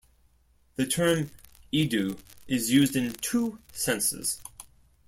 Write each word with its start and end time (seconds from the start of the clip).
The 0.77 0.87
term 0.87 1.29
"idu" 1.71 2.17
is 2.47 2.71
used 2.71 2.95
in 2.95 3.13
two 3.13 3.59
senses. 3.71 4.41